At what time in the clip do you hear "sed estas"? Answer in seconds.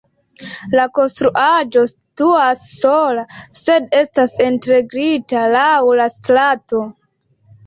3.61-4.35